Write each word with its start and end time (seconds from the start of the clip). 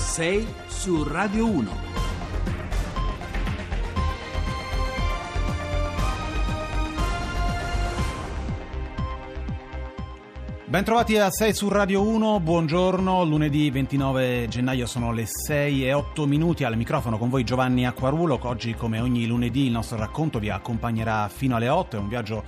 6 0.00 0.46
su 0.66 1.04
Radio 1.04 1.46
1. 1.46 1.70
Bentrovati 10.64 11.18
a 11.18 11.30
6 11.30 11.52
su 11.52 11.68
Radio 11.68 12.02
1, 12.02 12.40
buongiorno, 12.40 13.24
lunedì 13.24 13.70
29 13.70 14.48
gennaio 14.48 14.86
sono 14.86 15.12
le 15.12 15.26
6 15.26 15.86
e 15.86 15.92
8 15.92 16.26
minuti 16.26 16.64
al 16.64 16.76
microfono 16.76 17.18
con 17.18 17.28
voi 17.28 17.44
Giovanni 17.44 17.86
Acquarulo, 17.86 18.38
oggi 18.42 18.74
come 18.74 19.00
ogni 19.00 19.26
lunedì 19.26 19.66
il 19.66 19.72
nostro 19.72 19.98
racconto 19.98 20.38
vi 20.38 20.48
accompagnerà 20.48 21.28
fino 21.28 21.56
alle 21.56 21.68
8, 21.68 21.96
è 21.96 22.00
un 22.00 22.08
viaggio 22.08 22.42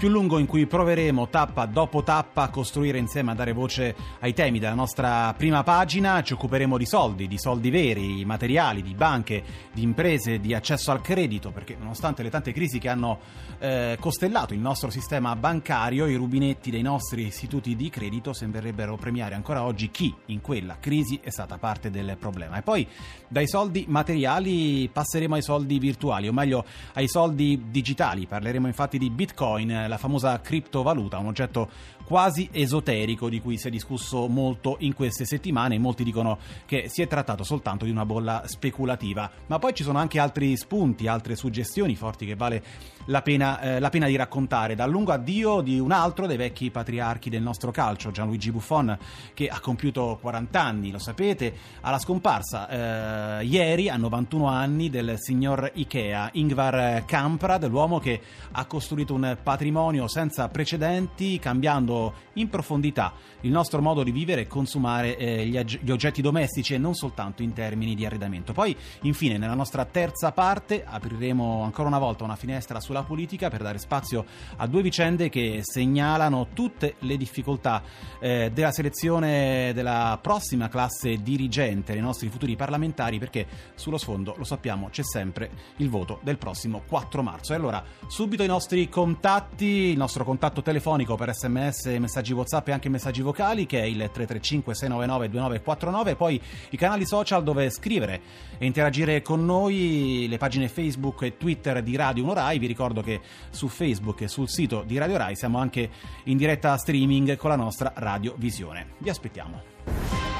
più 0.00 0.08
lungo 0.08 0.38
in 0.38 0.46
cui 0.46 0.64
proveremo 0.64 1.28
tappa 1.28 1.66
dopo 1.66 2.02
tappa 2.02 2.44
a 2.44 2.48
costruire 2.48 2.96
insieme, 2.96 3.32
a 3.32 3.34
dare 3.34 3.52
voce 3.52 3.94
ai 4.20 4.32
temi 4.32 4.58
della 4.58 4.72
nostra 4.72 5.34
prima 5.36 5.62
pagina. 5.62 6.22
Ci 6.22 6.32
occuperemo 6.32 6.78
di 6.78 6.86
soldi, 6.86 7.28
di 7.28 7.38
soldi 7.38 7.68
veri, 7.68 8.24
materiali, 8.24 8.80
di 8.80 8.94
banche, 8.94 9.44
di 9.70 9.82
imprese, 9.82 10.40
di 10.40 10.54
accesso 10.54 10.90
al 10.90 11.02
credito, 11.02 11.50
perché 11.50 11.76
nonostante 11.78 12.22
le 12.22 12.30
tante 12.30 12.54
crisi 12.54 12.78
che 12.78 12.88
hanno 12.88 13.18
eh, 13.58 13.98
costellato 14.00 14.54
il 14.54 14.60
nostro 14.60 14.88
sistema 14.88 15.36
bancario, 15.36 16.06
i 16.06 16.14
rubinetti 16.14 16.70
dei 16.70 16.80
nostri 16.80 17.26
istituti 17.26 17.76
di 17.76 17.90
credito 17.90 18.32
sembrerebbero 18.32 18.96
premiare 18.96 19.34
ancora 19.34 19.64
oggi 19.64 19.90
chi 19.90 20.14
in 20.28 20.40
quella 20.40 20.78
crisi 20.80 21.20
è 21.22 21.28
stata 21.28 21.58
parte 21.58 21.90
del 21.90 22.16
problema. 22.18 22.56
E 22.56 22.62
poi 22.62 22.88
dai 23.28 23.46
soldi 23.46 23.84
materiali 23.86 24.88
passeremo 24.90 25.34
ai 25.34 25.42
soldi 25.42 25.78
virtuali, 25.78 26.26
o 26.26 26.32
meglio 26.32 26.64
ai 26.94 27.06
soldi 27.06 27.66
digitali. 27.68 28.26
Parleremo 28.26 28.66
infatti 28.66 28.96
di 28.96 29.10
Bitcoin 29.10 29.88
la 29.90 29.98
famosa 29.98 30.40
criptovaluta, 30.40 31.18
un 31.18 31.26
oggetto 31.26 31.68
quasi 32.04 32.48
esoterico 32.50 33.28
di 33.28 33.40
cui 33.40 33.56
si 33.56 33.68
è 33.68 33.70
discusso 33.70 34.26
molto 34.26 34.76
in 34.80 34.94
queste 34.94 35.24
settimane. 35.24 35.78
Molti 35.78 36.02
dicono 36.02 36.38
che 36.66 36.88
si 36.88 37.02
è 37.02 37.06
trattato 37.06 37.44
soltanto 37.44 37.84
di 37.84 37.90
una 37.90 38.06
bolla 38.06 38.42
speculativa, 38.46 39.30
ma 39.46 39.58
poi 39.58 39.74
ci 39.74 39.82
sono 39.82 39.98
anche 39.98 40.18
altri 40.18 40.56
spunti, 40.56 41.06
altre 41.06 41.36
suggestioni 41.36 41.94
forti 41.94 42.26
che 42.26 42.34
vale 42.34 42.64
la 43.06 43.22
pena, 43.22 43.60
eh, 43.60 43.80
la 43.80 43.90
pena 43.90 44.06
di 44.06 44.16
raccontare. 44.16 44.74
Dal 44.74 44.90
lungo 44.90 45.12
addio 45.12 45.60
di 45.60 45.78
un 45.78 45.92
altro 45.92 46.26
dei 46.26 46.36
vecchi 46.36 46.70
patriarchi 46.70 47.30
del 47.30 47.42
nostro 47.42 47.70
calcio, 47.70 48.10
Gianluigi 48.10 48.50
Buffon, 48.50 48.96
che 49.34 49.48
ha 49.48 49.60
compiuto 49.60 50.18
40 50.20 50.60
anni, 50.60 50.90
lo 50.90 50.98
sapete, 50.98 51.54
alla 51.80 51.98
scomparsa 51.98 53.38
eh, 53.40 53.44
ieri 53.44 53.88
a 53.88 53.96
91 53.96 54.46
anni 54.46 54.90
del 54.90 55.14
signor 55.16 55.70
Ikea, 55.74 56.30
Ingvar 56.32 57.04
Kamprad, 57.04 57.68
l'uomo 57.68 57.98
che 57.98 58.20
ha 58.52 58.64
costruito 58.64 59.14
un 59.14 59.36
patrimonio 59.42 59.79
senza 60.06 60.48
precedenti, 60.48 61.38
cambiando 61.38 62.12
in 62.34 62.48
profondità 62.48 63.12
il 63.42 63.50
nostro 63.50 63.80
modo 63.80 64.02
di 64.02 64.10
vivere 64.10 64.42
e 64.42 64.46
consumare 64.46 65.16
eh, 65.16 65.46
gli, 65.46 65.56
ag- 65.56 65.80
gli, 65.80 65.90
oggetti 65.90 66.20
domestici 66.20 66.74
e 66.74 66.78
non 66.78 66.94
soltanto 66.94 67.42
in 67.42 67.52
termini 67.52 67.94
di 67.94 68.04
arredamento. 68.04 68.52
Poi, 68.52 68.76
infine, 69.02 69.38
nella 69.38 69.54
nostra 69.54 69.84
terza 69.84 70.32
parte 70.32 70.84
apriremo 70.84 71.62
ancora 71.62 71.88
una 71.88 71.98
volta 71.98 72.24
una 72.24 72.36
finestra 72.36 72.80
sulla 72.80 73.02
politica 73.02 73.48
per 73.48 73.62
dare 73.62 73.78
spazio 73.78 74.24
a 74.56 74.66
due 74.66 74.82
vicende 74.82 75.28
che 75.28 75.60
segnalano 75.62 76.48
tutte 76.52 76.96
le 77.00 77.16
difficoltà 77.16 77.82
eh, 78.20 78.50
della 78.52 78.72
selezione 78.72 79.72
della 79.74 80.18
prossima 80.20 80.68
classe 80.68 81.22
dirigente 81.22 81.92
dei 81.92 82.02
nostri 82.02 82.28
futuri 82.28 82.56
parlamentari 82.56 83.18
perché 83.18 83.46
sullo 83.74 83.98
sfondo, 83.98 84.34
lo 84.36 84.44
sappiamo, 84.44 84.88
c'è 84.90 85.02
sempre 85.02 85.50
il 85.76 85.88
voto 85.88 86.20
del 86.22 86.38
prossimo 86.38 86.82
4 86.86 87.22
marzo. 87.22 87.52
E 87.52 87.56
allora, 87.56 87.82
subito 88.06 88.42
i 88.42 88.46
nostri 88.46 88.88
contatti, 88.88 89.69
il 89.70 89.96
nostro 89.96 90.24
contatto 90.24 90.62
telefonico 90.62 91.14
per 91.16 91.34
sms 91.34 91.86
messaggi 91.98 92.32
WhatsApp 92.32 92.68
e 92.68 92.72
anche 92.72 92.88
messaggi 92.88 93.22
vocali 93.22 93.66
che 93.66 93.80
è 93.80 93.84
il 93.84 93.96
335 93.96 94.74
699 94.74 95.28
2949 95.28 96.16
poi 96.16 96.40
i 96.70 96.76
canali 96.76 97.06
social 97.06 97.42
dove 97.42 97.70
scrivere 97.70 98.20
e 98.58 98.66
interagire 98.66 99.22
con 99.22 99.44
noi, 99.44 100.26
le 100.28 100.36
pagine 100.36 100.68
Facebook 100.68 101.22
e 101.22 101.36
Twitter 101.36 101.82
di 101.82 101.96
Radio 101.96 102.24
1 102.24 102.34
Rai. 102.34 102.58
Vi 102.58 102.66
ricordo 102.66 103.02
che 103.02 103.20
su 103.50 103.68
Facebook 103.68 104.20
e 104.20 104.28
sul 104.28 104.48
sito 104.48 104.82
di 104.86 104.98
Radio 104.98 105.16
Rai 105.16 105.36
siamo 105.36 105.58
anche 105.58 105.88
in 106.24 106.36
diretta 106.36 106.76
streaming 106.76 107.36
con 107.36 107.50
la 107.50 107.56
nostra 107.56 107.92
Radio 107.96 108.34
Visione. 108.36 108.94
Vi 108.98 109.08
aspettiamo. 109.08 109.62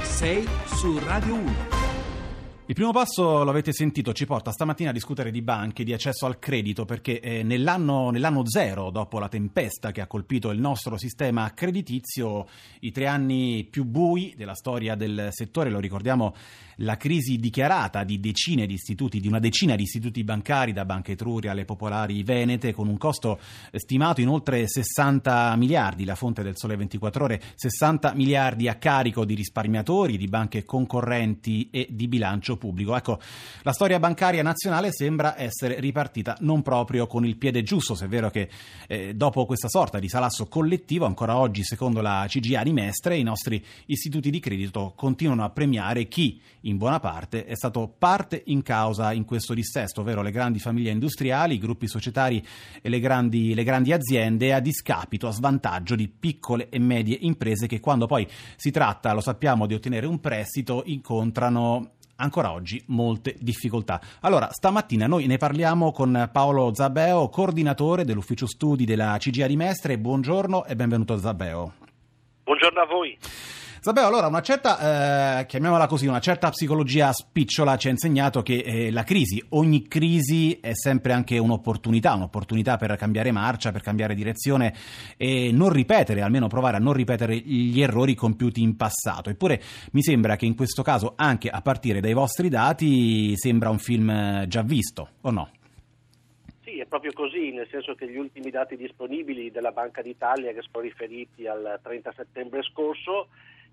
6 0.03 0.49
su 0.66 0.99
Radio 0.99 1.34
1. 1.34 1.79
Il 2.70 2.76
primo 2.76 2.92
passo, 2.92 3.42
lo 3.42 3.50
avete 3.50 3.72
sentito, 3.72 4.12
ci 4.12 4.26
porta 4.26 4.53
stamattina 4.53 4.91
a 4.91 4.92
discutere 4.92 5.32
di 5.32 5.42
banche, 5.42 5.82
di 5.82 5.92
accesso 5.92 6.25
al 6.25 6.38
credito, 6.38 6.84
perché 6.84 7.19
eh, 7.19 7.42
nell'anno, 7.42 8.10
nell'anno, 8.10 8.47
zero, 8.48 8.91
dopo 8.91 9.19
la 9.19 9.26
tempesta 9.26 9.91
che 9.91 10.00
ha 10.00 10.06
colpito 10.06 10.50
il 10.50 10.60
nostro 10.60 10.97
sistema 10.97 11.53
creditizio, 11.53 12.47
i 12.82 12.92
tre 12.92 13.09
anni 13.09 13.66
più 13.69 13.84
bui 13.84 14.34
della 14.36 14.54
storia 14.54 14.94
del 14.94 15.30
settore, 15.32 15.69
lo 15.69 15.80
ricordiamo, 15.80 16.32
la 16.76 16.97
crisi 16.97 17.38
dichiarata 17.38 18.04
di 18.04 18.20
decine 18.20 18.66
di 18.66 18.75
istituti, 18.75 19.19
di 19.19 19.26
una 19.26 19.41
decina 19.41 19.75
di 19.75 19.82
istituti 19.82 20.22
bancari, 20.22 20.72
da 20.72 20.84
Banca 20.84 21.10
Etruria 21.10 21.50
alle 21.50 21.64
Popolari 21.64 22.22
Venete, 22.22 22.72
con 22.72 22.86
un 22.86 22.98
costo 22.98 23.41
stimato 23.72 24.20
in 24.20 24.28
oltre 24.28 24.69
60 24.69 25.56
miliardi, 25.56 26.04
la 26.04 26.14
fonte 26.14 26.44
del 26.44 26.56
Sole 26.56 26.76
24 26.76 27.25
Ore, 27.25 27.41
60 27.56 28.14
miliardi 28.14 28.69
a 28.69 28.76
carico 28.76 29.25
di 29.25 29.34
risparmiatori, 29.34 30.16
di 30.16 30.28
banche 30.28 30.64
concorrenti 30.64 31.69
e 31.70 31.88
di 31.91 32.06
bilancio 32.06 32.59
pubblico. 32.60 32.94
Ecco, 32.94 33.19
la 33.62 33.72
storia 33.72 33.98
bancaria 33.98 34.44
nazionale 34.44 34.93
sembra 34.93 35.37
essere 35.37 35.81
ripartita 35.81 36.37
non 36.43 36.62
proprio 36.62 37.09
con 37.09 37.26
il 37.26 37.37
piede 37.37 37.65
giusto, 37.65 37.97
se 37.97 38.04
è 38.04 38.09
vero 38.09 38.31
che 38.31 38.48
eh, 38.87 39.15
dopo 39.15 39.47
questa 39.47 39.69
sorta 39.69 39.98
di 39.98 40.09
salasso 40.09 40.47
collettivo, 40.47 41.06
ancora 41.06 41.37
oggi, 41.37 41.65
secondo 41.65 42.00
la 42.00 42.26
CGA 42.28 42.62
di 42.62 42.72
Mestre, 42.72 43.16
i 43.16 43.25
nostri 43.25 43.65
istituti 43.87 44.31
di 44.31 44.38
credito 44.38 44.93
continuano 44.94 45.43
a 45.43 45.50
premiare 45.50 46.06
chi, 46.06 46.41
in 46.62 46.76
buona 46.76 47.00
parte, 47.00 47.47
è 47.47 47.54
stato 47.54 47.93
parte 47.98 48.43
in 48.47 48.62
causa 48.62 49.12
in 49.12 49.25
questo 49.25 49.54
dissesto, 49.54 50.03
ovvero 50.03 50.22
le 50.22 50.31
grandi 50.31 50.59
famiglie 50.59 50.91
industriali, 50.91 51.54
i 51.54 51.59
gruppi 51.59 51.88
societari 51.88 52.44
e 52.82 52.88
le 52.88 53.00
grandi, 53.00 53.54
le 53.54 53.65
grandi 53.65 53.92
aziende, 53.92 54.53
a 54.53 54.60
discapito, 54.60 55.27
a 55.27 55.32
svantaggio 55.32 55.94
di 55.94 56.09
piccole 56.09 56.69
e 56.69 56.78
medie 56.78 57.16
imprese 57.21 57.66
che 57.66 57.81
quando 57.81 58.06
poi 58.06 58.28
si 58.56 58.71
tratta, 58.71 59.12
lo 59.12 59.21
sappiamo, 59.21 59.66
di 59.66 59.75
ottenere 59.75 60.06
un 60.06 60.21
prestito, 60.21 60.82
incontrano 60.87 61.92
ancora 62.20 62.53
oggi 62.53 62.82
molte 62.86 63.34
difficoltà. 63.41 64.00
Allora, 64.20 64.50
stamattina 64.50 65.06
noi 65.06 65.26
ne 65.26 65.38
parliamo 65.38 65.91
con 65.91 66.28
Paolo 66.31 66.72
Zabeo, 66.75 67.28
coordinatore 67.28 68.04
dell'ufficio 68.04 68.47
studi 68.47 68.84
della 68.84 69.16
CGA 69.19 69.47
di 69.47 69.56
Mestre. 69.56 69.98
Buongiorno 69.98 70.64
e 70.64 70.76
benvenuto 70.76 71.16
Zabeo. 71.16 71.72
Buongiorno 72.44 72.80
a 72.80 72.86
voi. 72.86 73.19
Zabeo, 73.82 74.06
allora 74.06 74.26
una 74.26 74.42
certa, 74.42 75.41
eh, 75.41 75.46
chiamiamola 75.46 75.86
così, 75.86 76.06
una 76.06 76.20
certa 76.20 76.50
psicologia 76.50 77.14
spicciola 77.14 77.78
ci 77.78 77.88
ha 77.88 77.91
insegnato 77.91 78.42
che 78.42 78.58
eh, 78.58 78.91
la 78.91 79.04
crisi, 79.04 79.42
ogni 79.50 79.88
crisi 79.88 80.58
è 80.60 80.74
sempre 80.74 81.14
anche 81.14 81.38
un'opportunità, 81.38 82.12
un'opportunità 82.12 82.76
per 82.76 82.94
cambiare 82.96 83.32
marcia, 83.32 83.72
per 83.72 83.80
cambiare 83.80 84.14
direzione 84.14 84.74
e 85.16 85.50
non 85.50 85.70
ripetere, 85.70 86.20
almeno 86.20 86.46
provare 86.46 86.76
a 86.76 86.78
non 86.78 86.92
ripetere 86.92 87.34
gli 87.38 87.80
errori 87.80 88.14
compiuti 88.14 88.60
in 88.60 88.76
passato. 88.76 89.30
Eppure 89.30 89.62
mi 89.92 90.02
sembra 90.02 90.36
che 90.36 90.44
in 90.44 90.54
questo 90.54 90.82
caso, 90.82 91.14
anche 91.16 91.48
a 91.48 91.62
partire 91.62 92.00
dai 92.00 92.12
vostri 92.12 92.50
dati, 92.50 93.34
sembra 93.38 93.70
un 93.70 93.78
film 93.78 94.47
già 94.47 94.60
visto, 94.60 95.08
o 95.22 95.30
no? 95.30 95.50
È 96.62 96.86
proprio 96.86 97.12
così, 97.12 97.50
nel 97.52 97.68
senso 97.70 97.94
che 97.94 98.10
gli 98.10 98.16
ultimi 98.16 98.50
dati 98.50 98.76
disponibili 98.76 99.50
della 99.50 99.70
Banca 99.70 100.02
d'Italia 100.02 100.52
che 100.52 100.60
sono 100.60 100.82
riferiti 100.82 101.47
al 101.47 101.78
30 101.82 102.12
settembre 102.14 102.62
scorso 102.62 103.28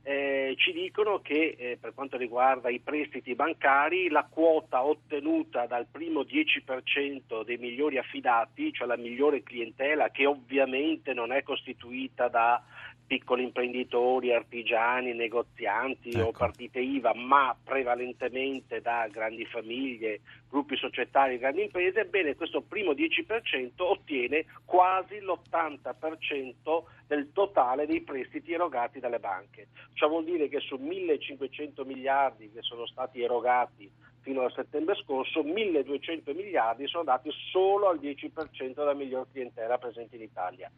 eh, 0.10 0.56
ci 0.58 0.72
dicono 0.72 1.20
che 1.20 1.58
eh, 1.58 1.78
per 1.78 1.94
quanto 1.94 2.16
riguarda 2.16 2.70
i 2.70 2.80
prestiti 2.80 3.36
bancari 3.36 4.08
la 4.08 4.24
quota 4.24 4.86
ottenuta 4.86 5.66
dal 5.66 5.86
primo 5.92 6.22
10% 6.22 7.44
dei 7.44 7.58
migliori 7.58 7.98
affidati, 7.98 8.72
cioè 8.72 8.88
la 8.88 8.96
migliore 8.96 9.44
clientela 9.44 10.10
che 10.10 10.26
ovviamente 10.26 11.14
non 11.14 11.34
è 11.34 11.44
costituita 11.44 12.30
da 12.30 12.64
piccoli 13.06 13.44
imprenditori, 13.44 14.34
artigiani, 14.34 15.14
negozianti 15.14 16.12
ecco. 16.12 16.28
o 16.28 16.32
partite 16.32 16.80
IVA, 16.80 17.14
ma 17.14 17.54
prevalentemente 17.62 18.80
da 18.80 19.10
grandi 19.12 19.46
famiglie, 19.46 20.22
gruppi 20.50 20.76
societari 20.76 21.38
grandi 21.38 21.64
imprese, 21.64 22.02
ebbene 22.02 22.36
questo 22.36 22.62
primo 22.62 22.92
10% 22.92 23.72
ottiene 23.78 24.46
quasi 24.66 25.20
l'80% 25.20 26.84
del 27.08 27.32
totale 27.32 27.86
dei 27.86 28.02
prestiti 28.02 28.54
erogati 28.54 29.00
dalle 29.00 29.20
banche. 29.20 29.68
Ciò 29.94 30.08
vuol 30.08 30.24
dire 30.24 30.48
che 30.50 30.60
su 30.60 30.76
1.500 30.76 31.86
miliardi 31.86 32.52
che 32.52 32.62
sono 32.62 32.86
stati 32.86 33.22
erogati 33.22 33.90
fino 34.22 34.42
al 34.42 34.52
settembre 34.52 34.96
scorso, 34.96 35.42
1.200 35.42 36.36
miliardi 36.36 36.88
sono 36.88 37.06
dati 37.06 37.30
solo 37.52 37.88
al 37.88 38.00
10% 38.00 38.74
della 38.74 38.94
miglior 38.94 39.28
clientela 39.32 39.78
presente 39.78 40.18
in 40.18 40.24
Italia. 40.24 40.70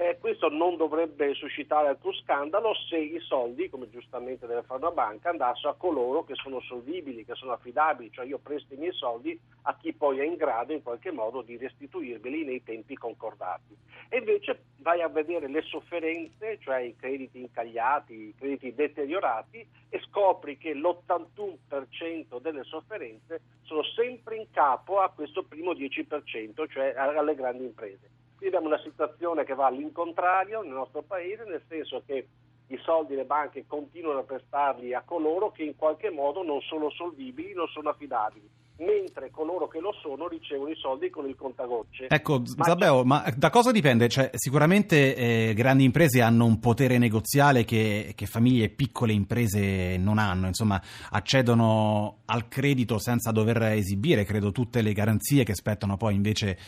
Eh, 0.00 0.16
questo 0.18 0.48
non 0.48 0.78
dovrebbe 0.78 1.34
suscitare 1.34 1.88
alcun 1.88 2.14
scandalo 2.14 2.72
se 2.88 2.96
i 2.96 3.20
soldi, 3.20 3.68
come 3.68 3.90
giustamente 3.90 4.46
deve 4.46 4.62
fare 4.62 4.80
una 4.80 4.92
banca, 4.92 5.28
andassero 5.28 5.68
a 5.68 5.74
coloro 5.74 6.24
che 6.24 6.36
sono 6.36 6.58
solvibili, 6.62 7.26
che 7.26 7.34
sono 7.34 7.52
affidabili, 7.52 8.10
cioè 8.10 8.24
io 8.24 8.38
presto 8.38 8.72
i 8.72 8.78
miei 8.78 8.94
soldi 8.94 9.38
a 9.64 9.76
chi 9.76 9.92
poi 9.92 10.20
è 10.20 10.24
in 10.24 10.36
grado 10.36 10.72
in 10.72 10.82
qualche 10.82 11.10
modo 11.10 11.42
di 11.42 11.58
restituirmeli 11.58 12.46
nei 12.46 12.62
tempi 12.62 12.96
concordati. 12.96 13.76
E 14.08 14.16
invece 14.16 14.62
vai 14.78 15.02
a 15.02 15.08
vedere 15.08 15.48
le 15.48 15.60
sofferenze, 15.60 16.58
cioè 16.60 16.78
i 16.78 16.96
crediti 16.96 17.38
incagliati, 17.38 18.14
i 18.14 18.34
crediti 18.34 18.74
deteriorati 18.74 19.68
e 19.90 20.00
scopri 20.08 20.56
che 20.56 20.72
l'81% 20.72 22.40
delle 22.40 22.64
sofferenze 22.64 23.42
sono 23.64 23.82
sempre 23.82 24.36
in 24.36 24.46
capo 24.50 25.00
a 25.00 25.10
questo 25.10 25.42
primo 25.42 25.72
10%, 25.72 26.70
cioè 26.70 26.94
alle 26.96 27.34
grandi 27.34 27.64
imprese. 27.64 28.19
Abbiamo 28.46 28.66
una 28.66 28.80
situazione 28.82 29.44
che 29.44 29.54
va 29.54 29.66
all'incontrario 29.66 30.62
nel 30.62 30.72
nostro 30.72 31.02
paese, 31.02 31.44
nel 31.44 31.62
senso 31.68 32.02
che 32.06 32.26
i 32.68 32.78
soldi 32.82 33.14
le 33.14 33.24
banche 33.24 33.64
continuano 33.66 34.20
a 34.20 34.24
prestarli 34.24 34.94
a 34.94 35.02
coloro 35.04 35.50
che 35.50 35.64
in 35.64 35.76
qualche 35.76 36.10
modo 36.10 36.42
non 36.42 36.60
sono 36.60 36.90
solvibili, 36.90 37.52
non 37.52 37.66
sono 37.68 37.90
affidabili 37.90 38.48
mentre 38.80 39.30
coloro 39.30 39.68
che 39.68 39.78
lo 39.80 39.92
sono 40.00 40.26
ricevono 40.28 40.70
i 40.70 40.76
soldi 40.76 41.10
con 41.10 41.28
il 41.28 41.36
contagocce. 41.36 42.06
Ecco, 42.08 42.42
ma 42.56 42.64
Zabeo, 42.64 43.04
ma 43.04 43.24
da 43.36 43.50
cosa 43.50 43.70
dipende? 43.70 44.08
Cioè, 44.08 44.30
sicuramente 44.34 45.14
eh, 45.14 45.54
grandi 45.54 45.84
imprese 45.84 46.22
hanno 46.22 46.46
un 46.46 46.58
potere 46.60 46.98
negoziale 46.98 47.64
che, 47.64 48.12
che, 48.14 48.26
famiglie 48.26 48.64
e 48.64 48.68
piccole 48.70 49.12
imprese 49.12 49.96
non 49.98 50.18
hanno, 50.18 50.46
insomma, 50.46 50.80
accedono 51.10 52.20
al 52.26 52.48
credito 52.48 52.98
senza 52.98 53.32
dover 53.32 53.62
esibire, 53.62 54.24
credo, 54.24 54.50
tutte 54.50 54.82
le 54.82 54.92
garanzie 54.92 55.44
che 55.44 55.54
spettano 55.54 55.96
poi 55.96 56.14
invece 56.14 56.58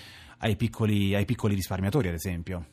ai 0.42 0.56
piccoli, 0.56 1.14
ai 1.14 1.24
piccoli 1.24 1.54
risparmiatori, 1.54 2.08
ad 2.08 2.14
esempio. 2.14 2.66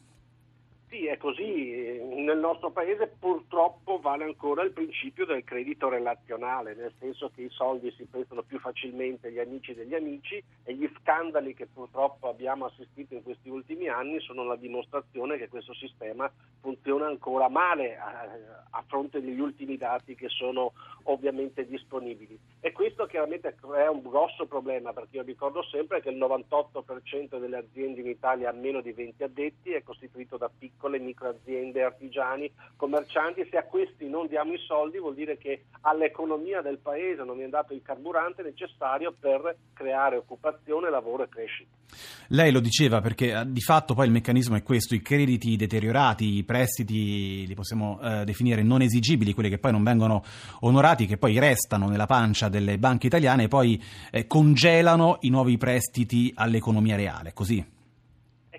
Sì, 0.89 1.05
è 1.05 1.17
così. 1.17 1.99
Nel 2.29 2.37
nostro 2.37 2.69
paese 2.69 3.07
purtroppo 3.07 3.97
vale 3.99 4.23
ancora 4.23 4.61
il 4.61 4.71
principio 4.71 5.25
del 5.25 5.43
credito 5.43 5.89
relazionale, 5.89 6.75
nel 6.75 6.93
senso 6.99 7.31
che 7.33 7.41
i 7.41 7.49
soldi 7.49 7.91
si 7.97 8.05
prestano 8.05 8.43
più 8.43 8.59
facilmente 8.59 9.29
agli 9.29 9.39
amici 9.39 9.73
degli 9.73 9.95
amici 9.95 10.39
e 10.63 10.75
gli 10.75 10.87
scandali 10.99 11.55
che 11.55 11.65
purtroppo 11.65 12.29
abbiamo 12.29 12.65
assistito 12.65 13.15
in 13.15 13.23
questi 13.23 13.49
ultimi 13.49 13.87
anni 13.87 14.19
sono 14.19 14.43
la 14.43 14.55
dimostrazione 14.57 15.39
che 15.39 15.49
questo 15.49 15.73
sistema 15.73 16.31
funziona 16.61 17.07
ancora 17.07 17.49
male 17.49 17.97
a, 17.97 18.27
a 18.69 18.83
fronte 18.85 19.21
degli 19.21 19.39
ultimi 19.39 19.75
dati 19.75 20.13
che 20.13 20.29
sono 20.29 20.73
ovviamente 21.05 21.65
disponibili. 21.65 22.37
E 22.59 22.71
questo 22.71 23.07
chiaramente 23.07 23.55
è 23.75 23.87
un 23.87 24.03
grosso 24.03 24.45
problema 24.45 24.93
perché 24.93 25.17
io 25.17 25.23
ricordo 25.23 25.63
sempre 25.63 25.99
che 25.99 26.09
il 26.09 26.17
98% 26.17 27.39
delle 27.39 27.57
aziende 27.57 28.01
in 28.01 28.07
Italia 28.07 28.49
ha 28.49 28.53
meno 28.53 28.81
di 28.81 28.91
20 28.91 29.23
addetti 29.23 29.71
è 29.71 29.81
costituito 29.81 30.37
da 30.37 30.51
piccole 30.55 30.99
microaziende, 30.99 31.83
artigiani, 32.19 32.51
commercianti. 32.75 33.47
Se 33.49 33.57
a 33.57 33.63
questi 33.63 34.07
non 34.07 34.27
diamo 34.27 34.53
i 34.53 34.59
soldi 34.59 34.99
vuol 34.99 35.15
dire 35.15 35.37
che 35.37 35.65
all'economia 35.81 36.61
del 36.61 36.79
paese 36.79 37.23
non 37.23 37.41
è 37.41 37.47
dato 37.47 37.73
il 37.73 37.81
carburante 37.81 38.43
necessario 38.43 39.13
per 39.17 39.55
creare 39.73 40.17
occupazione, 40.17 40.89
lavoro 40.89 41.23
e 41.23 41.29
crescita. 41.29 41.69
Lei 42.27 42.51
lo 42.51 42.59
diceva 42.59 43.01
perché 43.01 43.31
eh, 43.31 43.43
di 43.47 43.61
fatto 43.61 43.93
poi 43.93 44.05
il 44.05 44.11
meccanismo 44.11 44.55
è 44.55 44.63
questo, 44.63 44.93
i 44.93 45.01
crediti 45.01 45.55
deteriorati, 45.55 46.37
i 46.37 46.43
prestiti 46.43 47.47
li 47.47 47.55
possiamo 47.55 47.99
eh, 48.01 48.23
definire 48.25 48.61
non 48.61 48.81
esigibili, 48.81 49.33
quelli 49.33 49.49
che 49.49 49.57
poi 49.57 49.71
non 49.71 49.83
vengono 49.83 50.23
onorati, 50.61 51.07
che 51.07 51.17
poi 51.17 51.39
restano 51.39 51.87
nella 51.87 52.05
pancia 52.05 52.49
delle 52.49 52.77
banche 52.77 53.07
italiane 53.07 53.43
e 53.43 53.47
poi 53.47 53.81
eh, 54.11 54.27
congelano 54.27 55.17
i 55.21 55.29
nuovi 55.29 55.57
prestiti 55.57 56.31
all'economia 56.35 56.95
reale, 56.95 57.33
così? 57.33 57.77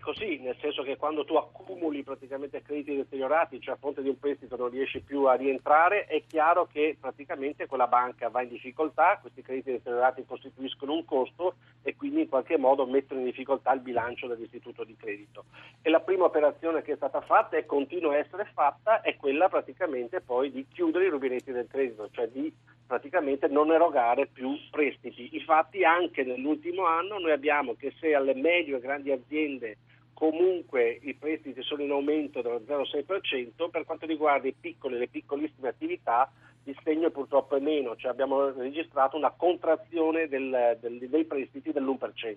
Così, 0.00 0.38
nel 0.38 0.56
senso 0.60 0.82
che 0.82 0.96
quando 0.96 1.24
tu 1.24 1.34
accumuli 1.36 2.02
praticamente 2.02 2.62
crediti 2.62 2.96
deteriorati, 2.96 3.60
cioè 3.60 3.74
a 3.74 3.78
fronte 3.78 4.02
di 4.02 4.08
un 4.08 4.18
prestito 4.18 4.56
non 4.56 4.70
riesci 4.70 5.00
più 5.00 5.24
a 5.24 5.34
rientrare, 5.34 6.06
è 6.06 6.24
chiaro 6.26 6.66
che 6.66 6.96
praticamente 6.98 7.66
quella 7.66 7.86
banca 7.86 8.28
va 8.28 8.42
in 8.42 8.48
difficoltà, 8.48 9.18
questi 9.20 9.42
crediti 9.42 9.70
deteriorati 9.70 10.24
costituiscono 10.24 10.94
un 10.94 11.04
costo 11.04 11.54
e 11.82 11.94
quindi 11.94 12.22
in 12.22 12.28
qualche 12.28 12.56
modo 12.56 12.86
mettono 12.86 13.20
in 13.20 13.26
difficoltà 13.26 13.72
il 13.72 13.80
bilancio 13.80 14.26
dell'istituto 14.26 14.82
di 14.82 14.96
credito. 14.96 15.44
E 15.82 15.90
la 15.90 16.00
prima 16.00 16.24
operazione 16.24 16.82
che 16.82 16.92
è 16.92 16.96
stata 16.96 17.20
fatta 17.20 17.56
e 17.56 17.66
continua 17.66 18.14
a 18.14 18.18
essere 18.18 18.50
fatta 18.52 19.02
è 19.02 19.16
quella 19.16 19.48
praticamente 19.48 20.20
poi 20.20 20.50
di 20.50 20.66
chiudere 20.66 21.06
i 21.06 21.10
rubinetti 21.10 21.52
del 21.52 21.68
credito, 21.68 22.08
cioè 22.10 22.28
di 22.28 22.52
praticamente 22.90 23.46
non 23.46 23.70
erogare 23.70 24.26
più 24.26 24.58
prestiti. 24.68 25.36
Infatti 25.36 25.84
anche 25.84 26.24
nell'ultimo 26.24 26.86
anno 26.86 27.20
noi 27.20 27.30
abbiamo 27.30 27.76
che 27.76 27.94
se 28.00 28.16
alle 28.16 28.34
medie 28.34 28.76
e 28.76 28.80
grandi 28.80 29.12
aziende 29.12 29.76
comunque 30.20 30.98
i 31.00 31.14
prestiti 31.14 31.62
sono 31.62 31.82
in 31.82 31.92
aumento 31.92 32.42
dello 32.42 32.60
0,6%, 32.68 33.70
per 33.70 33.86
quanto 33.86 34.04
riguarda 34.04 34.46
i 34.46 34.54
piccoli 34.58 34.96
e 34.96 34.98
le 34.98 35.08
piccolissime 35.08 35.68
attività 35.68 36.30
il 36.64 36.76
segno 36.84 37.08
purtroppo 37.08 37.56
è 37.56 37.60
meno, 37.60 37.96
cioè 37.96 38.10
abbiamo 38.10 38.50
registrato 38.50 39.16
una 39.16 39.32
contrazione 39.34 40.28
del, 40.28 40.76
del, 40.78 41.08
dei 41.08 41.24
prestiti 41.24 41.72
dell'1%. 41.72 42.36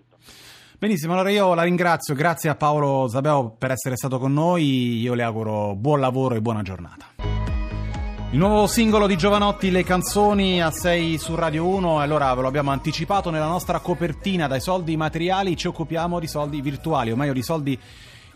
Benissimo, 0.79 1.11
allora 1.11 1.29
io 1.29 1.53
la 1.53 1.63
ringrazio, 1.63 2.15
grazie 2.15 2.49
a 2.49 2.55
Paolo 2.55 3.09
Zabeo 3.09 3.49
per 3.57 3.71
essere 3.71 3.97
stato 3.97 4.17
con 4.17 4.31
noi, 4.31 5.01
io 5.01 5.13
le 5.13 5.23
auguro 5.23 5.75
buon 5.75 5.99
lavoro 5.99 6.35
e 6.35 6.41
buona 6.41 6.61
giornata. 6.61 7.12
Il 8.33 8.39
nuovo 8.39 8.65
singolo 8.65 9.05
di 9.05 9.15
Giovanotti, 9.15 9.69
Le 9.69 9.83
canzoni 9.83 10.59
a 10.59 10.71
6 10.71 11.19
su 11.19 11.35
Radio 11.35 11.67
1, 11.67 11.99
allora 11.99 12.33
ve 12.33 12.41
lo 12.41 12.47
abbiamo 12.47 12.71
anticipato 12.71 13.29
nella 13.29 13.45
nostra 13.45 13.77
copertina, 13.77 14.47
dai 14.47 14.59
soldi 14.59 14.97
materiali 14.97 15.55
ci 15.55 15.67
occupiamo 15.67 16.19
di 16.19 16.25
soldi 16.25 16.59
virtuali, 16.59 17.11
o 17.11 17.15
meglio 17.15 17.33
di 17.33 17.43
soldi 17.43 17.79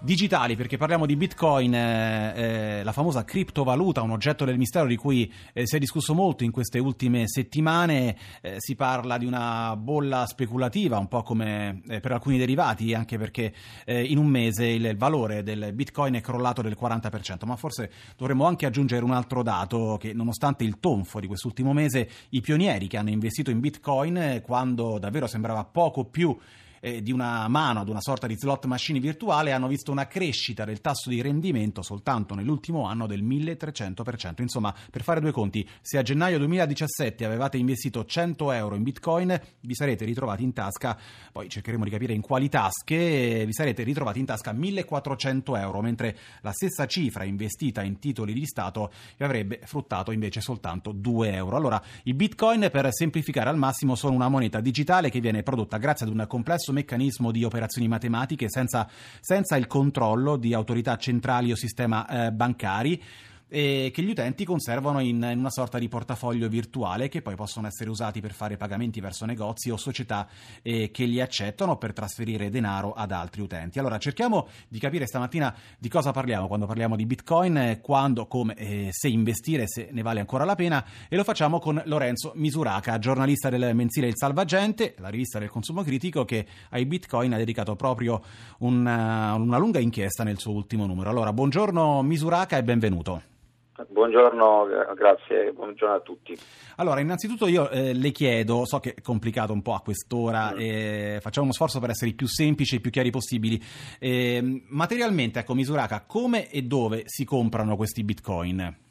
digitali, 0.02 0.56
perché 0.56 0.78
parliamo 0.78 1.06
di 1.06 1.16
Bitcoin, 1.16 1.74
eh, 1.74 2.34
eh, 2.80 2.84
la 2.84 2.92
famosa 2.92 3.24
criptovaluta, 3.24 4.02
un 4.02 4.12
oggetto 4.12 4.46
del 4.46 4.58
mistero 4.58 4.86
di 4.86 4.96
cui 4.96 5.32
eh, 5.54 5.66
si 5.66 5.76
è 5.76 5.80
discusso 5.80 6.14
molto 6.14 6.44
in 6.44 6.52
queste 6.52 6.80
ultime 6.80 7.28
settimane. 7.28 8.16
Eh, 8.42 8.56
si 8.58 8.76
parla 8.76 9.18
di 9.18 9.26
una 9.26 9.76
bolla 9.76 10.26
speculativa, 10.28 10.98
un 10.98 11.08
po' 11.08 11.24
come 11.24 11.82
eh, 11.88 12.00
per 12.00 12.12
alcuni 12.12 12.38
derivati, 12.38 12.94
anche 12.94 13.18
perché 13.18 13.54
eh, 13.86 14.04
in 14.04 14.18
un 14.18 14.28
mese 14.28 14.66
il, 14.66 14.96
valore 14.98 15.44
del 15.44 15.74
Bitcoin 15.74 16.16
è 16.16 16.22
crollato 16.22 16.62
del 16.62 16.78
40%. 16.80 17.46
Ma 17.46 17.56
forse 17.56 17.92
dovremmo 18.16 18.46
anche 18.46 18.66
aggiungere 18.66 19.04
un 19.04 19.12
altro 19.12 19.44
dato, 19.44 19.98
che 20.00 20.14
nonostante 20.14 20.64
il 20.64 20.80
tonfo 20.80 21.20
di 21.20 21.28
quest'ultimo 21.28 21.74
mese, 21.74 22.10
i 22.30 22.42
pionieri 22.42 22.88
che 22.88 22.98
hanno 22.98 23.10
investito 23.10 23.52
in 23.52 23.60
Bitcoin, 23.60 24.42
quando 24.44 25.00
davvero 25.00 25.28
sembrava 25.28 25.64
poco 25.64 26.06
più 26.06 26.38
eh, 26.80 27.02
di 27.02 27.12
una 27.12 27.48
mano 27.48 27.80
ad 27.80 27.90
una 27.90 28.02
sorta 28.02 28.28
di 28.28 28.36
slot 28.36 28.66
machine 28.66 29.00
virtuale 29.00 29.52
hanno 29.52 29.68
visto 29.68 29.92
una 29.92 30.08
crescita 30.08 30.66
del 30.66 30.82
tasso 30.82 31.10
di 31.10 31.22
rendimento 31.22 31.82
soltanto 31.82 32.36
nell'ultimo 32.36 32.86
anno 32.86 33.08
del 33.08 33.24
1300%. 33.24 34.42
Insomma, 34.42 34.74
per 34.92 35.04
fare 35.04 35.20
due 35.20 35.32
conti, 35.32 35.68
se 35.82 35.98
a 35.98 36.02
gennaio 36.02 36.38
2017 36.38 37.26
avevate 37.26 37.58
investito 37.58 38.06
100 38.06 38.52
euro 38.52 38.76
in 38.76 38.84
bitcoin, 38.84 39.40
vi 39.62 39.76
sarete 39.76 40.06
ritrovati 40.06 40.44
in 40.44 40.54
tasca, 40.54 40.98
poi 41.32 41.50
cercheremo 41.50 41.84
di 41.84 41.90
capire 41.90 42.14
in 42.14 42.22
quali 42.22 42.50
tasche, 42.50 43.46
vi 43.46 43.54
sarete 43.54 43.84
ritrovati 43.84 44.20
in 44.20 44.26
tasca 44.26 44.52
1400 44.52 45.56
euro, 45.56 45.82
mentre 45.82 46.18
la 46.42 46.52
stessa 46.52 46.86
cifra 46.86 47.24
investita 47.24 47.84
in 47.84 48.00
titoli 48.00 48.34
di 48.34 48.46
Stato 48.46 48.92
vi 49.18 49.24
avrebbe 49.24 49.60
fruttato 49.64 50.12
invece 50.12 50.42
soltanto 50.42 50.92
2 50.92 51.34
euro. 51.34 51.56
Allora, 51.56 51.82
i 52.04 52.14
bitcoin, 52.14 52.70
per 52.72 52.88
semplificare 52.92 53.50
al 53.50 53.58
massimo, 53.58 53.96
sono 53.96 54.14
una 54.14 54.30
moneta 54.30 54.60
digitale 54.60 55.10
che 55.10 55.20
viene 55.20 55.44
prodotta 55.44 55.78
grazie 55.78 56.06
ad 56.06 56.12
un 56.14 56.26
complesso 56.28 56.72
meccanismo 56.78 57.32
di 57.32 57.44
operazioni 57.44 57.88
matematiche 57.88 58.50
senza, 58.50 58.88
senza 59.20 59.56
il 59.58 59.68
controllo 59.68 60.38
di 60.38 60.54
autorità 60.54 60.96
centrali 60.98 61.52
o 61.52 61.56
sistema 61.56 62.08
eh, 62.08 62.32
bancari 62.32 63.02
e 63.50 63.92
che 63.94 64.02
gli 64.02 64.10
utenti 64.10 64.44
conservano 64.44 65.00
in, 65.00 65.26
in, 65.32 65.40
una 65.40 65.50
sorta 65.50 65.80
di 65.80 65.88
portafoglio 65.88 66.50
virtuale 66.50 67.08
che 67.08 67.22
poi 67.22 67.36
possono 67.36 67.68
essere 67.68 67.90
usati 67.90 68.20
per 68.20 68.34
fare 68.34 68.58
pagamenti 68.58 69.00
verso 69.00 69.26
negozi 69.26 69.70
o 69.70 69.78
società 69.78 70.28
eh, 70.62 70.92
che 70.92 71.06
li 71.06 71.22
accettano 71.22 71.78
per 71.78 71.94
trasferire 71.94 72.50
denaro 72.50 72.94
ad 72.94 73.12
altri 73.12 73.42
utenti. 73.42 73.80
Allora 73.80 73.98
cerchiamo 73.98 74.48
di 74.68 74.80
capire 74.80 75.06
stamattina 75.06 75.56
di 75.78 75.88
cosa 75.88 76.12
parliamo 76.12 76.48
quando 76.48 76.66
parliamo 76.66 76.96
di 76.96 77.06
Bitcoin, 77.06 77.80
quando, 77.82 78.28
come, 78.28 78.54
eh, 78.56 78.90
se 78.92 79.08
investire, 79.08 79.68
se 79.68 79.90
ne 79.92 80.02
vale 80.02 80.20
ancora 80.20 80.44
la 80.44 80.56
pena 80.56 80.86
e 81.08 81.16
lo 81.16 81.24
facciamo 81.24 81.60
con 81.60 81.82
Lorenzo 81.86 82.34
Misuraca, 82.36 83.00
giornalista 83.00 83.50
del 83.50 83.74
mensile 83.74 84.08
Il 84.08 84.18
Salvagente, 84.18 84.96
la 84.98 85.10
rivista 85.10 85.40
del 85.40 85.50
consumo 85.50 85.84
critico 85.84 86.26
che 86.26 86.46
ai 86.72 86.86
Bitcoin 86.86 87.34
ha 87.34 87.38
dedicato 87.38 87.76
proprio 87.76 88.22
una, 88.60 89.34
una 89.36 89.58
lunga 89.58 89.80
inchiesta 89.80 90.24
nel 90.24 90.38
suo 90.38 90.52
ultimo 90.52 90.86
numero. 90.86 91.10
Allora 91.10 91.32
buongiorno 91.32 92.02
Misuraca 92.02 92.58
e 92.58 92.64
benvenuto. 92.64 93.36
Buongiorno, 93.98 94.68
grazie, 94.94 95.52
buongiorno 95.54 95.96
a 95.96 96.00
tutti. 96.02 96.38
Allora, 96.76 97.00
innanzitutto 97.00 97.48
io 97.48 97.68
eh, 97.72 97.94
le 97.94 98.12
chiedo, 98.12 98.64
so 98.64 98.80
che 98.80 98.94
è 98.94 99.02
complicato 99.02 99.54
un 99.54 99.64
po' 99.64 99.74
a 99.74 99.82
quest'ora, 99.82 100.54
mm. 100.54 100.60
eh, 100.60 101.18
facciamo 101.20 101.46
uno 101.46 101.54
sforzo 101.56 101.80
per 101.80 101.90
essere 101.90 102.12
i 102.12 102.14
più 102.14 102.28
semplici 102.28 102.76
e 102.76 102.78
i 102.78 102.82
più 102.82 102.92
chiari 102.92 103.10
possibili. 103.10 103.60
Eh, 103.98 104.64
materialmente, 104.68 105.40
ecco, 105.40 105.56
Misuraka, 105.56 106.04
come 106.06 106.48
e 106.52 106.62
dove 106.62 107.06
si 107.06 107.26
comprano 107.26 107.76
questi 107.76 108.04
bitcoin? 108.04 108.86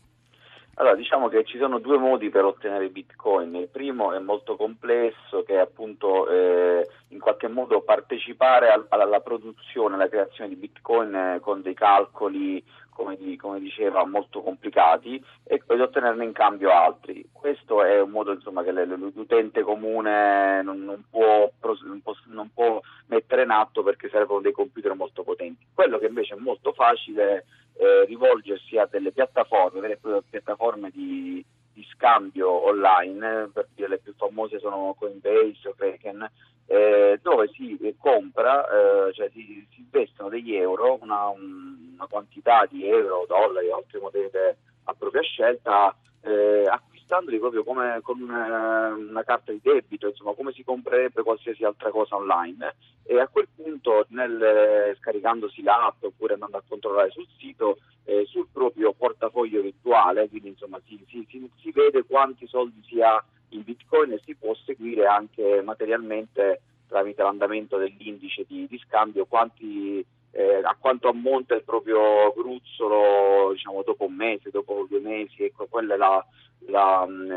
Allora, 0.79 0.95
diciamo 0.95 1.29
che 1.29 1.43
ci 1.45 1.57
sono 1.57 1.79
due 1.79 1.97
modi 1.97 2.29
per 2.29 2.45
ottenere 2.45 2.91
Bitcoin. 2.91 3.55
Il 3.55 3.69
primo 3.69 4.13
è 4.13 4.19
molto 4.19 4.57
complesso, 4.57 5.43
che 5.43 5.55
è 5.55 5.59
appunto 5.59 6.29
eh, 6.29 6.87
in 7.09 7.19
qualche 7.19 7.49
modo 7.49 7.81
partecipare 7.81 8.71
al, 8.71 8.85
alla 8.91 9.21
produzione, 9.21 9.95
alla 9.95 10.09
creazione 10.09 10.51
di 10.51 10.57
Bitcoin 10.57 11.15
eh, 11.15 11.41
con 11.41 11.63
dei 11.63 11.73
calcoli, 11.73 12.63
come, 12.91 13.17
di, 13.17 13.37
come, 13.37 13.59
diceva, 13.59 14.05
molto 14.05 14.43
complicati 14.43 15.23
e 15.45 15.63
poi 15.65 15.81
ottenerne 15.81 16.25
in 16.25 16.33
cambio 16.33 16.71
altri. 16.71 17.27
Questo 17.33 17.83
è 17.83 17.99
un 18.03 18.11
modo 18.11 18.33
insomma, 18.33 18.63
che 18.63 18.73
l'utente 18.73 19.63
comune 19.63 20.61
non, 20.63 20.85
non, 20.85 21.05
può, 21.09 21.51
non, 21.85 22.03
può, 22.03 22.15
non, 22.27 22.51
può, 22.53 22.83
mettere 23.07 23.45
in 23.45 23.51
atto 23.51 23.83
perché 23.83 24.11
servono 24.11 24.43
dei 24.43 24.53
computer 24.53 24.95
molto 24.95 25.23
potenti. 25.23 25.65
Quello 25.73 25.97
che 25.97 26.07
invece 26.07 26.35
è 26.35 26.39
molto 26.39 26.75
facile 26.75 27.47
eh, 27.79 28.05
rivolgersi 28.07 28.79
a 28.79 28.87
delle 28.91 29.13
piattaforme, 29.13 29.81
vere 29.81 29.99
piattaforme 30.29 30.91
di, 30.91 31.45
di 31.73 31.87
scambio 31.93 32.67
online, 32.67 33.51
per 33.53 33.69
dire 33.75 33.89
le 33.89 33.99
più 33.99 34.15
famose 34.17 34.59
sono 34.59 34.95
Coinbase 34.99 35.69
o 35.69 35.75
Kraken, 35.77 36.31
eh, 36.67 37.19
dove 37.23 37.49
si 37.49 37.79
compra, 37.99 38.65
eh, 38.67 39.13
cioè 39.13 39.31
si, 39.31 39.67
si, 39.71 39.81
investono 39.81 40.29
degli 40.29 40.55
euro, 40.55 40.99
una, 41.01 41.29
una, 41.29 42.07
quantità 42.09 42.67
di 42.69 42.89
euro, 42.89 43.25
dollari, 43.29 43.71
altre 43.71 44.01
monete 44.01 44.57
a 44.85 44.95
propria 44.95 45.23
scelta, 45.23 45.95
eh, 46.23 46.65
acquistandoli 47.07 47.39
proprio 47.39 47.63
come 47.63 48.01
con 48.03 48.21
una, 48.21 48.93
una, 48.95 49.23
carta 49.23 49.53
di 49.53 49.61
debito, 49.63 50.09
insomma 50.09 50.35
come 50.35 50.53
si 50.53 50.65
comprerebbe 50.65 51.23
qualsiasi 51.23 51.65
altra 51.65 51.91
cosa 51.91 52.17
online. 52.17 52.75
E 53.05 53.21
a 53.21 53.29
quel 53.29 53.47
punto 53.55 54.07
nel, 54.09 54.97
scaricandosi 54.99 55.63
l'app 55.63 56.03
oppure 56.03 56.35
andando 56.35 56.57
a 56.57 56.63
controllare 56.67 57.11
sul 57.11 57.27
sito 57.39 57.79
eh, 58.05 58.25
sul 58.27 58.49
proprio 58.53 58.93
portafoglio 58.93 59.63
virtuale, 59.63 60.29
quindi 60.29 60.49
insomma 60.49 60.81
si, 60.87 61.03
si, 61.09 61.25
si, 61.29 61.49
si 61.61 61.71
vede 61.71 62.05
quanti 62.05 62.47
soldi 62.49 62.83
si 62.85 63.01
ha 63.01 63.23
in 63.51 63.63
bitcoin 63.63 64.13
e 64.13 64.21
si 64.25 64.35
può 64.35 64.53
seguire 64.55 65.07
anche 65.07 65.63
materialmente 65.63 66.61
tramite 66.89 67.23
l'andamento 67.23 67.77
dell'indice 67.79 68.45
di, 68.47 68.67
di 68.69 68.79
scambio 68.79 69.27
quanti 69.27 70.05
eh, 70.37 70.61
a 70.63 70.77
quanto 70.79 71.09
ammonta 71.09 71.55
il 71.55 71.65
proprio 71.65 72.31
gruzzolo 72.37 73.53
diciamo, 73.53 73.83
dopo 73.83 74.05
un 74.05 74.15
mese, 74.15 74.51
dopo 74.51 74.85
due 74.87 75.01
mesi, 75.01 75.45
ecco, 75.45 75.67
quello 75.67 75.95
è 75.95 75.97
la, 75.97 76.23
la, 76.67 77.07
mm, 77.09 77.31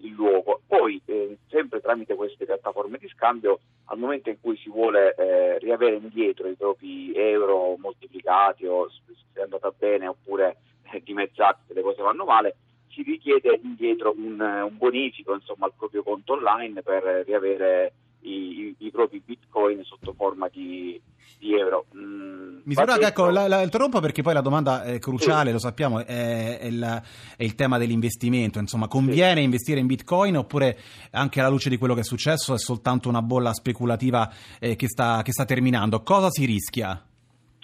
il 0.00 0.12
luogo. 0.12 0.62
Poi, 0.66 1.00
eh, 1.04 1.36
sempre 1.50 1.80
tramite 1.80 2.14
queste 2.14 2.46
piattaforme 2.46 2.96
di 2.96 3.08
scambio, 3.08 3.60
al 3.86 3.98
momento 3.98 4.30
in 4.30 4.40
cui 4.40 4.56
si 4.56 4.70
vuole 4.70 5.14
eh, 5.14 5.58
riavere 5.58 5.96
indietro 5.96 6.48
i 6.48 6.54
propri 6.54 7.12
euro 7.14 7.76
moltiplicati 7.76 8.64
o 8.66 8.88
se 8.88 9.40
è 9.40 9.42
andata 9.42 9.70
bene 9.76 10.06
oppure 10.06 10.56
eh, 10.90 11.02
dimezzati 11.04 11.60
se 11.66 11.74
le 11.74 11.82
cose 11.82 12.00
vanno 12.00 12.24
male, 12.24 12.56
si 12.88 13.02
richiede 13.02 13.60
indietro 13.62 14.14
un, 14.16 14.40
un 14.40 14.76
bonifico 14.78 15.34
insomma, 15.34 15.66
al 15.66 15.74
proprio 15.76 16.02
conto 16.02 16.32
online 16.32 16.82
per 16.82 17.24
riavere 17.26 17.92
i, 18.20 18.74
i, 18.78 18.90
propri 18.90 19.22
bitcoin 19.24 19.82
sotto 19.84 20.12
forma 20.12 20.48
di, 20.48 21.00
di 21.38 21.54
euro. 21.54 21.86
Mm, 21.96 22.60
Misura 22.64 22.98
che 22.98 23.06
ecco, 23.06 23.30
la, 23.30 23.48
la, 23.48 23.62
interrompo 23.62 24.00
perché 24.00 24.22
poi 24.22 24.34
la 24.34 24.40
domanda 24.40 24.82
è 24.82 24.98
cruciale, 24.98 25.46
sì. 25.46 25.52
lo 25.52 25.58
sappiamo, 25.58 26.04
è, 26.04 26.58
è, 26.58 26.70
la, 26.70 27.02
è, 27.36 27.44
il 27.44 27.54
tema 27.54 27.78
dell'investimento. 27.78 28.58
Insomma, 28.58 28.88
conviene 28.88 29.38
sì. 29.38 29.44
investire 29.44 29.80
in 29.80 29.86
bitcoin 29.86 30.36
oppure 30.36 30.78
anche 31.12 31.40
alla 31.40 31.48
luce 31.48 31.68
di 31.68 31.78
quello 31.78 31.94
che 31.94 32.00
è 32.00 32.04
successo 32.04 32.54
è 32.54 32.58
soltanto 32.58 33.08
una 33.08 33.22
bolla 33.22 33.52
speculativa 33.52 34.30
eh, 34.58 34.76
che, 34.76 34.88
sta, 34.88 35.22
che 35.22 35.32
sta 35.32 35.44
terminando? 35.44 36.02
Cosa 36.02 36.30
si 36.30 36.44
rischia? 36.44 37.02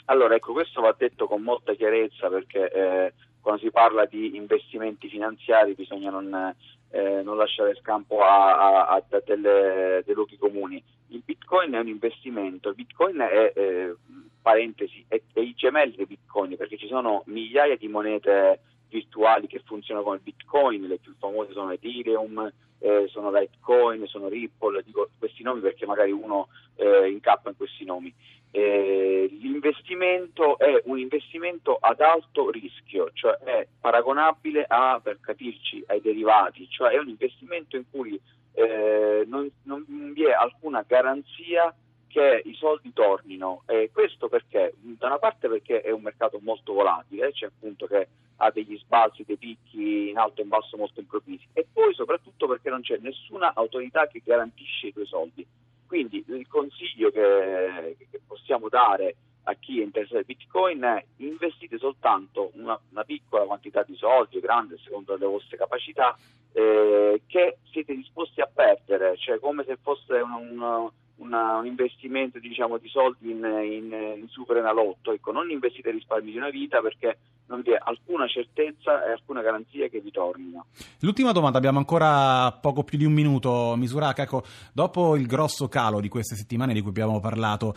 Allora, 0.06 0.34
ecco, 0.34 0.52
questo 0.52 0.80
va 0.80 0.94
detto 0.96 1.26
con 1.26 1.42
molta 1.42 1.75
chiarezza 1.75 2.28
perché 2.28 2.70
eh, 2.70 3.12
quando 3.40 3.62
si 3.62 3.70
parla 3.70 4.06
di 4.06 4.37
investimenti 4.37 5.08
finanziari 5.08 5.75
bisogna 5.75 6.11
non, 6.11 6.54
eh, 6.94 7.22
non 7.22 7.36
lasciare 7.36 7.74
scampo 7.74 8.20
a, 8.20 8.86
a, 8.86 8.86
a 8.86 9.22
delle, 9.24 10.02
dei 10.06 10.14
luoghi 10.14 10.38
comuni. 10.38 10.80
Il 11.08 11.22
bitcoin 11.24 11.72
è 11.72 11.80
un 11.80 11.88
investimento, 11.88 12.68
il 12.68 12.76
bitcoin 12.76 13.18
è, 13.18 13.52
eh, 13.52 13.96
parentesi, 14.40 15.04
è, 15.08 15.20
è 15.32 15.40
i 15.40 15.54
gemelli 15.56 15.96
dei 15.96 16.06
bitcoin 16.06 16.56
perché 16.56 16.76
ci 16.76 16.86
sono 16.86 17.24
migliaia 17.26 17.76
di 17.76 17.88
monete 17.88 18.60
virtuali 18.88 19.48
che 19.48 19.60
funzionano 19.64 20.04
come 20.04 20.20
bitcoin, 20.22 20.86
le 20.86 20.98
più 20.98 21.12
famose 21.18 21.52
sono 21.52 21.72
Ethereum, 21.72 22.52
eh, 22.84 23.08
sono 23.08 23.32
Litecoin, 23.32 24.06
sono 24.06 24.28
Ripple, 24.28 24.82
dico 24.84 25.08
questi 25.18 25.42
nomi 25.42 25.60
perché 25.60 25.86
magari 25.86 26.12
uno 26.12 26.48
eh, 26.76 27.08
incappa 27.08 27.48
in 27.48 27.56
questi 27.56 27.86
nomi. 27.86 28.12
Eh, 28.50 29.26
l'investimento 29.40 30.58
è 30.58 30.82
un 30.84 30.98
investimento 30.98 31.78
ad 31.80 32.00
alto 32.00 32.50
rischio, 32.50 33.10
cioè 33.14 33.36
è 33.38 33.66
paragonabile 33.80 34.66
a, 34.68 35.00
per 35.02 35.18
capirci, 35.18 35.82
ai 35.86 36.02
derivati, 36.02 36.68
cioè 36.68 36.90
è 36.90 36.98
un 36.98 37.08
investimento 37.08 37.76
in 37.76 37.84
cui 37.90 38.20
eh, 38.52 39.24
non, 39.26 39.50
non, 39.62 39.84
vi 40.12 40.24
è 40.24 40.32
alcuna 40.32 40.84
garanzia 40.86 41.74
che 42.14 42.42
i 42.44 42.54
soldi 42.54 42.92
tornino. 42.92 43.64
Eh, 43.66 43.90
questo 43.92 44.28
perché? 44.28 44.75
Da 44.78 45.09
una 45.09 45.18
parte 45.18 45.49
perché 45.49 45.80
è 45.80 45.90
un 45.90 46.02
mercato 46.02 46.38
molto 46.40 46.73
volatile, 46.73 47.33
c'è 47.33 47.47
appunto 47.47 47.87
che 47.87 48.06
ha 48.37 48.52
degli 48.52 48.78
sbalzi, 48.78 49.25
dei 49.25 49.37
picchi 49.37 50.11
in 50.11 50.16
alto 50.16 50.40
e 50.40 50.44
in 50.44 50.49
basso 50.49 50.76
molto 50.76 51.00
improvvisi 51.00 51.44
e 51.52 51.66
poi 51.73 51.92
soprattutto 51.92 52.47
perché 52.47 52.71
non 52.71 52.83
c'è 52.83 52.99
nessuna 52.99 53.52
autorità 53.54 54.06
che 54.06 54.23
garantisce 54.25 54.87
i 54.87 54.92
tuoi 54.92 55.06
soldi. 55.06 55.44
Quindi 55.88 56.25
il 56.28 56.47
consiglio 56.47 57.11
che, 57.11 57.97
che 58.09 58.21
possiamo 58.25 58.68
dare 58.68 59.16
a 59.44 59.54
chi 59.54 59.80
è 59.80 59.83
interessato 59.83 60.18
al 60.18 60.25
Bitcoin 60.25 60.83
è 60.83 61.04
investite 61.16 61.78
soltanto 61.78 62.52
una, 62.54 62.78
una, 62.90 63.02
piccola 63.02 63.44
quantità 63.44 63.83
di 63.83 63.97
soldi, 63.97 64.38
grande 64.38 64.78
secondo 64.85 65.16
le 65.16 65.26
vostre 65.26 65.56
capacità, 65.56 66.16
eh, 66.52 67.23
che 67.26 67.59
siete 67.73 67.94
disposti 67.94 68.40
a 68.40 68.49
perdere, 68.52 69.16
cioè 69.16 69.40
come 69.40 69.64
se 69.64 69.76
fosse 69.83 70.14
un, 70.14 70.61
un 70.61 70.90
una, 71.16 71.59
un 71.59 71.66
investimento 71.66 72.38
diciamo, 72.38 72.78
di 72.78 72.88
soldi 72.88 73.30
in, 73.30 73.38
in, 73.38 74.18
in 74.21 74.28
super 74.28 74.56
enalotto, 74.56 75.12
ecco, 75.12 75.33
non 75.33 75.50
investite 75.50 75.90
risparmi 75.90 76.30
di 76.30 76.37
una 76.37 76.50
vita 76.50 76.80
perché 76.80 77.18
non 77.47 77.61
vi 77.61 77.73
è 77.73 77.78
alcuna 77.78 78.26
certezza 78.26 79.04
e 79.04 79.12
alcuna 79.12 79.42
garanzia 79.42 79.88
che 79.88 80.00
vi 80.00 80.11
tornino. 80.11 80.66
L'ultima 81.00 81.33
domanda, 81.33 81.59
abbiamo 81.59 81.78
ancora 81.78 82.50
poco 82.52 82.85
più 82.85 82.99
di 82.99 83.04
un 83.04 83.12
minuto, 83.12 83.75
Misuraca, 83.76 84.23
ecco, 84.23 84.42
dopo 84.73 85.16
il 85.16 85.26
grosso 85.26 85.68
calo 85.68 86.00
di 86.00 86.09
queste 86.09 86.37
settimane 86.37 86.73
di 86.73 86.80
cui 86.80 86.90
abbiamo 86.90 87.21
parlato, 87.21 87.75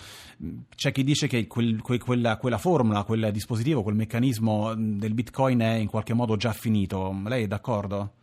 c'è 0.76 0.92
chi 0.92 1.04
dice 1.04 1.28
che 1.28 1.48
quel, 1.48 1.82
quel, 1.82 2.02
quella, 2.02 2.38
quella 2.38 2.58
formula, 2.58 3.04
quel 3.04 3.32
dispositivo, 3.32 3.84
quel 3.84 3.96
meccanismo 3.96 4.74
del 4.76 5.14
Bitcoin 5.14 5.60
è 5.60 5.74
in 5.74 5.88
qualche 5.88 6.14
modo 6.14 6.38
già 6.38 6.54
finito, 6.54 7.14
lei 7.26 7.44
è 7.44 7.48
d'accordo? 7.48 8.14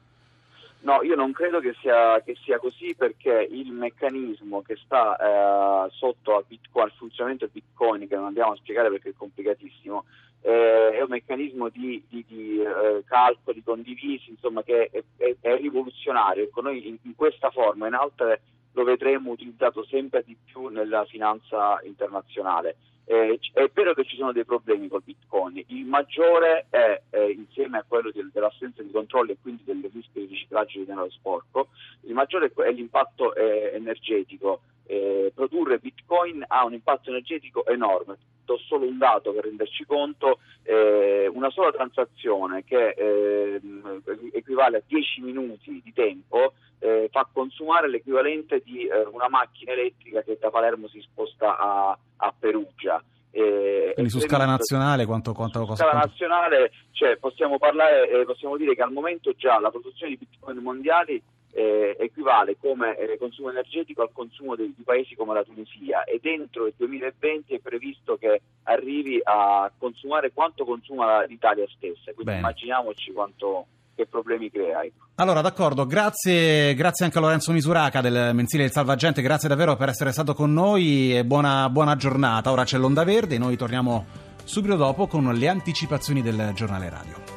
No, 0.85 1.03
io 1.03 1.15
non 1.15 1.33
credo 1.33 1.61
che 1.61 1.75
sia, 1.81 2.21
che 2.21 2.37
sia, 2.45 2.59
così 2.59 2.95
perché 2.95 3.49
il 3.51 3.73
meccanismo 3.73 4.61
che 4.61 4.77
sta 4.77 5.17
eh, 5.17 5.91
sotto 5.93 6.45
Bitcoin, 6.47 6.85
al, 6.85 6.93
funzionamento 6.93 7.47
del 7.47 7.55
Bitcoin, 7.55 8.07
che 8.07 8.15
non 8.15 8.27
andiamo 8.27 8.53
a 8.53 8.57
spiegare 8.57 8.91
perché 8.91 9.09
è 9.09 9.15
complicatissimo, 9.17 10.05
eh, 10.43 10.91
è 10.91 11.01
un 11.01 11.09
meccanismo 11.09 11.71
di, 11.71 12.05
di, 12.07 12.23
di 12.29 12.61
eh, 12.61 13.03
calcoli 13.07 13.63
condivisi, 13.63 14.29
insomma, 14.29 14.63
che 14.63 14.91
è, 14.91 15.03
è, 15.17 15.35
è 15.41 15.57
rivoluzionario. 15.57 16.45
Ecco, 16.45 16.61
noi 16.61 16.87
in, 16.87 16.99
in, 17.01 17.15
questa 17.15 17.49
forma 17.49 17.87
in 17.87 17.95
altre 17.95 18.43
lo 18.73 18.85
vedremo 18.85 19.31
utilizzato 19.31 19.87
sempre 19.87 20.23
di 20.23 20.37
più 20.45 20.67
nella 20.67 21.07
finanza 21.07 21.81
internazionale. 21.83 22.77
Eh, 23.07 23.39
è 23.53 23.71
vero 23.73 23.93
che 23.93 24.05
ci 24.05 24.17
sono 24.17 24.33
dei 24.33 24.45
problemi 24.45 24.89
col 24.89 25.03
Bitcoin, 25.05 25.63
il 25.67 25.85
maggiore 25.85 26.67
è, 26.71 27.03
eh, 27.11 27.31
insieme 27.33 27.79
a 27.79 27.85
quello 27.87 28.11
del, 28.11 28.31
dell'assenza 28.33 28.83
di 28.83 28.91
controlli 28.91 29.33
e 29.33 29.37
quindi 29.41 29.63
del 29.65 29.83
rischio 29.93 30.23
di 30.23 30.27
riciclaggio 30.27 30.79
di 30.79 30.87
denaro 30.87 31.11
sporco, 31.11 31.69
il 32.03 32.15
maggiore 32.15 32.51
è 32.55 32.71
l'impatto 32.71 33.35
eh, 33.35 33.73
energetico. 33.75 34.61
Eh, 34.87 35.33
produrre 35.35 35.79
Bitcoin 35.79 36.45
ha 36.47 36.65
un 36.65 36.75
impatto 36.75 37.11
energetico 37.11 37.67
enorme. 37.67 38.17
Do 38.45 38.59
solo 38.59 38.87
un 38.87 38.99
dato 38.99 39.33
per 39.33 39.45
renderci 39.45 39.85
conto, 39.87 40.39
eh, 40.63 41.27
una 41.33 41.51
sola 41.51 41.71
transazione 41.71 42.63
che 42.65 42.91
ehm, 42.91 44.03
equivale 44.33 44.79
a 44.79 44.83
10 44.87 45.23
minuti 45.23 45.81
di 45.83 45.93
tempo 45.95 46.53
eh, 46.81 47.09
fa 47.11 47.27
consumare 47.33 47.89
l'equivalente 47.89 48.61
di 48.63 48.87
eh, 48.87 49.05
una 49.11 49.29
macchina 49.29 49.73
elettrica 49.73 50.23
che 50.23 50.37
da 50.39 50.51
Palermo 50.51 50.87
si 50.89 51.01
sposta 51.01 51.57
a, 51.57 51.99
a 52.17 52.35
Perugia. 52.39 53.03
Eh, 53.31 53.93
Quindi 53.95 54.13
su 54.13 54.21
scala 54.21 54.45
nazionale 54.45 55.07
quanto, 55.07 55.33
quanto 55.33 55.65
su 55.65 55.75
scala 55.75 55.91
quanto... 55.91 56.09
nazionale 56.09 56.73
cioè, 56.93 57.17
possiamo, 57.17 57.59
parlare, 57.59 58.09
eh, 58.09 58.25
possiamo 58.25 58.57
dire 58.57 58.75
che 58.75 58.83
al 58.83 58.93
momento 58.93 59.33
già 59.33 59.59
la 59.59 59.71
produzione 59.71 60.13
di 60.13 60.19
bitcoin 60.19 60.59
mondiali 60.59 61.21
eh, 61.55 61.97
equivale 62.01 62.57
come 62.59 62.97
eh, 62.97 63.17
consumo 63.17 63.51
energetico 63.51 64.03
al 64.03 64.11
consumo 64.13 64.57
di, 64.57 64.75
di, 64.77 64.83
paesi 64.83 65.15
come 65.15 65.35
la 65.35 65.45
Tunisia 65.45 66.03
e 66.03 66.19
dentro 66.21 66.67
il 66.67 66.75
2020 66.77 67.55
è 67.55 67.61
previsto 67.61 68.17
che 68.17 68.41
arrivi 68.65 69.21
a 69.23 69.71
consumare 69.79 70.33
quanto 70.33 70.65
consuma 70.65 71.25
l'Italia 71.25 71.65
stessa, 71.77 72.13
quindi 72.13 72.25
Bene. 72.25 72.39
immaginiamoci 72.39 73.13
quanto, 73.13 73.67
che 73.95 74.07
problemi 74.07 74.51
crea. 74.51 74.83
Ecco. 74.83 75.05
Allora, 75.17 75.41
d'accordo, 75.41 75.87
grazie, 75.87 76.75
grazie, 76.75 77.05
anche 77.05 77.19
a 77.19 77.21
Lorenzo 77.21 77.53
Misuraca 77.53 78.01
del 78.01 78.35
mensile 78.35 78.65
del 78.65 78.73
Salvagente, 78.73 79.23
grazie 79.23 79.49
davvero 79.49 79.77
per 79.77 79.91
essere 79.91 80.11
stato 80.11 80.35
con 80.35 80.53
noi 80.53 81.17
e 81.17 81.25
buona, 81.25 81.71
buona 81.71 81.95
giornata. 81.95 82.51
Ora 82.51 82.65
c'è 82.65 82.79
l'Onda 82.79 83.05
Verde 83.05 83.37
e 83.37 83.39
noi 83.39 83.57
torniamo 83.57 84.05
subito 84.43 84.75
dopo 84.75 85.07
con 85.07 85.33
le 85.33 85.49
anticipazioni 85.49 86.21
del 86.21 86.51
giornale 86.55 86.91
radio. 86.91 87.34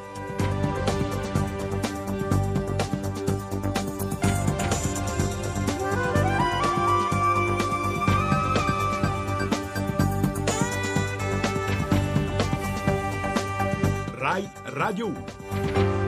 Radio 14.78 15.08
1. 15.08 16.07